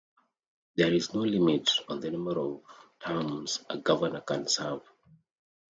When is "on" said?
1.87-1.99